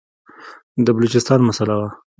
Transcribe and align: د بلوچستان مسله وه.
د 0.85 0.87
بلوچستان 0.95 1.39
مسله 1.49 1.73
وه. 1.79 1.89